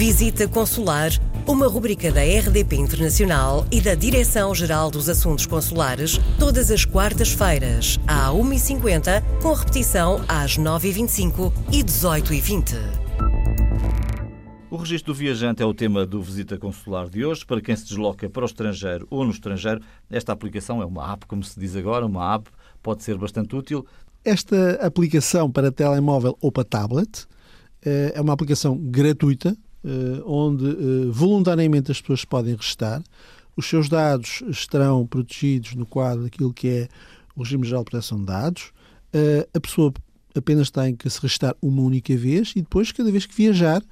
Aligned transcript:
Visita 0.00 0.48
Consular, 0.48 1.10
uma 1.46 1.66
rubrica 1.66 2.10
da 2.10 2.22
RDP 2.22 2.74
Internacional 2.76 3.66
e 3.70 3.82
da 3.82 3.94
Direção-Geral 3.94 4.90
dos 4.90 5.10
Assuntos 5.10 5.44
Consulares, 5.44 6.18
todas 6.38 6.70
as 6.70 6.86
quartas-feiras, 6.86 8.00
à 8.06 8.30
1h50, 8.30 9.22
com 9.42 9.52
repetição 9.52 10.24
às 10.26 10.56
9h25 10.56 11.52
e 11.70 11.84
18h20. 11.84 12.76
O 14.70 14.76
registro 14.78 15.12
do 15.12 15.18
viajante 15.18 15.62
é 15.62 15.66
o 15.66 15.74
tema 15.74 16.06
do 16.06 16.22
Visita 16.22 16.56
Consular 16.56 17.06
de 17.06 17.22
hoje. 17.22 17.44
Para 17.44 17.60
quem 17.60 17.76
se 17.76 17.84
desloca 17.84 18.26
para 18.30 18.44
o 18.44 18.46
estrangeiro 18.46 19.06
ou 19.10 19.22
no 19.22 19.32
estrangeiro, 19.32 19.82
esta 20.08 20.32
aplicação 20.32 20.80
é 20.80 20.86
uma 20.86 21.12
app, 21.12 21.26
como 21.26 21.44
se 21.44 21.60
diz 21.60 21.76
agora, 21.76 22.06
uma 22.06 22.36
app, 22.36 22.48
pode 22.82 23.02
ser 23.02 23.18
bastante 23.18 23.54
útil. 23.54 23.84
Esta 24.24 24.76
aplicação 24.76 25.52
para 25.52 25.70
telemóvel 25.70 26.38
ou 26.40 26.50
para 26.50 26.64
tablet 26.64 27.26
eh, 27.84 28.12
é 28.14 28.20
uma 28.22 28.32
aplicação 28.32 28.78
gratuita, 28.78 29.54
onde 30.26 30.68
eh, 30.68 31.10
voluntariamente 31.10 31.90
as 31.90 32.00
pessoas 32.00 32.24
podem 32.24 32.54
restar. 32.54 33.02
Os 33.56 33.66
seus 33.66 33.88
dados 33.88 34.42
estarão 34.48 35.06
protegidos 35.06 35.74
no 35.74 35.86
quadro 35.86 36.24
daquilo 36.24 36.52
que 36.52 36.68
é 36.68 36.88
o 37.34 37.42
regime 37.42 37.66
geral 37.66 37.84
de 37.84 37.90
proteção 37.90 38.18
de 38.18 38.26
dados. 38.26 38.72
A 39.52 39.60
pessoa 39.60 39.92
apenas 40.34 40.70
tem 40.70 40.94
que 40.94 41.10
se 41.10 41.20
restar 41.20 41.54
uma 41.60 41.82
única 41.82 42.16
vez 42.16 42.52
e 42.56 42.62
depois, 42.62 42.92
cada 42.92 43.10
vez 43.10 43.26
que 43.26 43.34
viajar, 43.34 43.82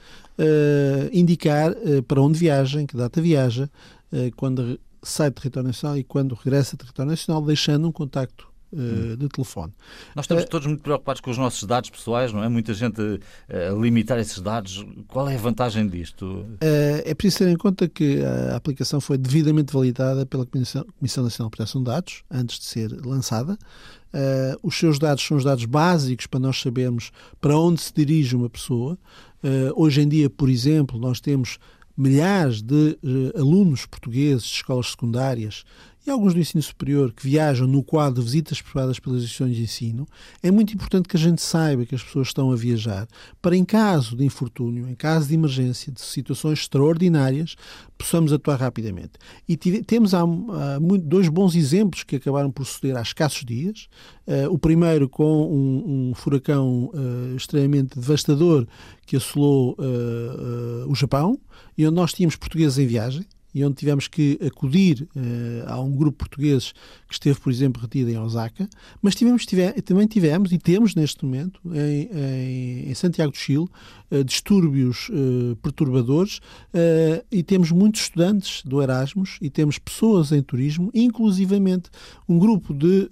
indicar 1.12 1.74
para 2.06 2.22
onde 2.22 2.38
viaja, 2.38 2.80
em 2.80 2.86
que 2.86 2.96
data 2.96 3.20
viaja, 3.20 3.68
quando 4.36 4.78
sai 5.02 5.30
do 5.30 5.34
território 5.34 5.66
nacional 5.66 5.98
e 5.98 6.04
quando 6.04 6.34
regressa 6.34 6.74
ao 6.74 6.78
território 6.78 7.10
nacional, 7.10 7.42
deixando 7.42 7.88
um 7.88 7.92
contacto 7.92 8.47
uh, 8.72 9.16
de 9.16 9.28
telefone. 9.28 9.72
Nós 10.14 10.24
estamos 10.24 10.44
uh, 10.44 10.48
todos 10.48 10.66
muito 10.66 10.82
preocupados 10.82 11.20
com 11.20 11.30
os 11.30 11.38
nossos 11.38 11.64
dados 11.64 11.90
pessoais, 11.90 12.32
não 12.32 12.42
é? 12.42 12.48
Muita 12.48 12.74
gente 12.74 13.00
a 13.48 13.72
limitar 13.72 14.18
esses 14.18 14.40
dados. 14.40 14.84
Qual 15.06 15.28
é 15.28 15.34
a 15.34 15.38
vantagem 15.38 15.88
disto? 15.88 16.46
Eh, 16.60 17.02
é 17.06 17.14
preciso 17.14 17.44
ter 17.44 17.50
em 17.50 17.56
conta 17.56 17.88
que 17.88 18.22
a 18.22 18.56
aplicação 18.56 19.00
foi 19.00 19.18
devidamente 19.18 19.72
validada 19.72 20.26
pela 20.26 20.44
Comissão, 20.46 20.84
Comissão 20.98 21.24
Nacional 21.24 21.50
de 21.50 21.56
Proteção 21.56 21.82
de 21.82 21.86
Dados 21.86 22.22
antes 22.30 22.58
de 22.58 22.64
ser 22.64 22.92
lançada. 23.04 23.58
Uh, 24.08 24.58
os 24.62 24.78
seus 24.78 24.98
dados 24.98 25.22
são 25.22 25.36
os 25.36 25.44
dados 25.44 25.66
básicos 25.66 26.26
para 26.26 26.40
nós 26.40 26.58
sabermos 26.60 27.10
para 27.40 27.56
onde 27.58 27.80
se 27.80 27.92
dirige 27.94 28.34
uma 28.34 28.48
pessoa. 28.48 28.98
Uh, 29.42 29.72
hoje 29.76 30.00
em 30.00 30.08
dia, 30.08 30.30
por 30.30 30.48
exemplo, 30.48 30.98
nós 30.98 31.20
temos 31.20 31.58
milhares 31.96 32.62
de 32.62 32.98
uh, 33.02 33.38
alunos 33.38 33.84
portugueses 33.84 34.44
de 34.44 34.54
escolas 34.54 34.90
secundárias 34.90 35.64
e 36.08 36.10
alguns 36.10 36.32
do 36.32 36.40
ensino 36.40 36.62
superior 36.62 37.12
que 37.12 37.22
viajam 37.22 37.66
no 37.66 37.82
quadro 37.82 38.22
de 38.22 38.26
visitas 38.26 38.62
preparadas 38.62 38.98
pelas 38.98 39.22
instituições 39.22 39.54
de 39.54 39.62
ensino, 39.62 40.06
é 40.42 40.50
muito 40.50 40.72
importante 40.72 41.06
que 41.06 41.16
a 41.16 41.20
gente 41.20 41.42
saiba 41.42 41.84
que 41.84 41.94
as 41.94 42.02
pessoas 42.02 42.28
estão 42.28 42.50
a 42.50 42.56
viajar 42.56 43.06
para, 43.42 43.54
em 43.54 43.64
caso 43.64 44.16
de 44.16 44.24
infortúnio, 44.24 44.88
em 44.88 44.94
caso 44.94 45.28
de 45.28 45.34
emergência, 45.34 45.92
de 45.92 46.00
situações 46.00 46.60
extraordinárias, 46.60 47.56
possamos 47.98 48.32
atuar 48.32 48.58
rapidamente. 48.58 49.12
E 49.46 49.56
temos 49.56 50.14
há, 50.14 50.22
há 50.22 50.78
dois 51.02 51.28
bons 51.28 51.54
exemplos 51.54 52.04
que 52.04 52.16
acabaram 52.16 52.50
por 52.50 52.64
suceder 52.64 52.96
há 52.96 53.02
escassos 53.02 53.44
dias. 53.44 53.88
Uh, 54.26 54.50
o 54.50 54.58
primeiro 54.58 55.08
com 55.08 55.24
um, 55.24 56.10
um 56.10 56.14
furacão 56.14 56.90
uh, 56.94 57.36
extremamente 57.36 57.98
devastador 57.98 58.66
que 59.04 59.16
assolou 59.16 59.76
uh, 59.78 60.90
o 60.90 60.94
Japão, 60.94 61.38
e 61.76 61.86
onde 61.86 61.94
nós 61.94 62.12
tínhamos 62.12 62.36
portugueses 62.36 62.78
em 62.78 62.86
viagem, 62.86 63.26
e 63.58 63.64
onde 63.64 63.74
tivemos 63.74 64.06
que 64.06 64.38
acudir 64.40 65.08
uh, 65.16 65.72
a 65.72 65.80
um 65.80 65.90
grupo 65.90 66.18
português 66.18 66.72
que 67.08 67.14
esteve, 67.14 67.40
por 67.40 67.50
exemplo, 67.50 67.82
retido 67.82 68.08
em 68.08 68.16
Osaka, 68.16 68.68
mas 69.02 69.16
tivemos, 69.16 69.44
tive, 69.44 69.72
também 69.82 70.06
tivemos 70.06 70.52
e 70.52 70.58
temos 70.58 70.94
neste 70.94 71.24
momento 71.24 71.60
em, 71.74 72.08
em, 72.12 72.88
em 72.88 72.94
Santiago 72.94 73.32
do 73.32 73.36
Chile 73.36 73.66
uh, 74.12 74.22
distúrbios 74.22 75.08
uh, 75.08 75.56
perturbadores 75.56 76.40
e 77.32 77.42
temos 77.42 77.72
muitos 77.72 78.02
estudantes 78.02 78.62
do 78.64 78.80
Erasmus 78.80 79.38
e 79.40 79.50
temos 79.50 79.78
pessoas 79.78 80.30
em 80.30 80.40
turismo, 80.40 80.90
inclusivamente 80.94 81.90
um 82.28 82.38
grupo 82.38 82.72
de 82.72 83.08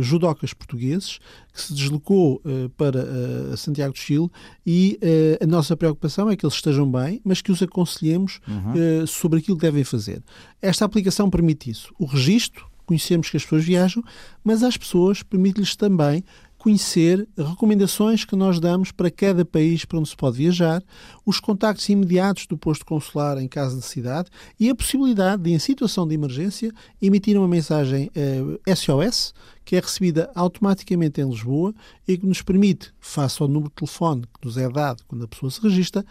judocas 0.00 0.54
portugueses 0.54 1.18
que 1.54 1.62
se 1.62 1.72
deslocou 1.72 2.42
uh, 2.44 2.68
para 2.70 3.04
uh, 3.04 3.56
Santiago 3.56 3.94
do 3.94 3.98
Chile 3.98 4.28
e 4.66 4.98
uh, 5.00 5.44
a 5.44 5.46
nossa 5.46 5.76
preocupação 5.76 6.28
é 6.28 6.36
que 6.36 6.44
eles 6.44 6.56
estejam 6.56 6.90
bem, 6.90 7.20
mas 7.24 7.40
que 7.40 7.52
os 7.52 7.62
aconselhemos 7.62 8.40
uhum. 8.48 9.06
sobre 9.06 9.38
aquilo 9.38 9.56
que 9.56 9.62
devem 9.62 9.84
fazer. 9.84 10.20
Esta 10.60 10.84
aplicação 10.84 11.30
permite 11.30 11.70
isso. 11.70 11.94
O 11.96 12.06
registro, 12.06 12.66
conhecemos 12.84 13.30
que 13.30 13.36
as 13.36 13.44
pessoas 13.44 13.64
viajam, 13.64 14.02
mas 14.42 14.64
às 14.64 14.76
pessoas 14.76 15.22
permite-lhes 15.22 15.76
também 15.76 16.24
conhecer 16.64 17.28
recomendações 17.36 18.24
que 18.24 18.34
nós 18.34 18.58
damos 18.58 18.90
para 18.90 19.10
cada 19.10 19.44
país 19.44 19.84
para 19.84 19.98
onde 19.98 20.08
se 20.08 20.16
pode 20.16 20.38
viajar, 20.38 20.82
os 21.26 21.38
contactos 21.38 21.86
imediatos 21.90 22.46
do 22.46 22.56
posto 22.56 22.86
consular 22.86 23.36
em 23.36 23.46
caso 23.46 23.72
de 23.72 23.76
necessidade 23.76 24.30
e 24.58 24.70
a 24.70 24.74
possibilidade 24.74 25.42
de, 25.42 25.52
em 25.52 25.58
situação 25.58 26.08
de 26.08 26.14
emergência, 26.14 26.72
emitir 27.02 27.36
uma 27.36 27.46
mensagem 27.46 28.10
eh, 28.16 28.74
SOS 28.74 29.34
que 29.62 29.76
é 29.76 29.80
recebida 29.80 30.30
automaticamente 30.34 31.20
em 31.20 31.28
Lisboa 31.28 31.74
e 32.08 32.16
que 32.16 32.26
nos 32.26 32.40
permite, 32.40 32.94
face 32.98 33.42
ao 33.42 33.48
número 33.48 33.68
de 33.68 33.74
telefone 33.74 34.22
que 34.22 34.46
nos 34.46 34.56
é 34.56 34.66
dado 34.66 35.02
quando 35.06 35.24
a 35.26 35.28
pessoa 35.28 35.50
se 35.50 35.60
registra, 35.60 36.02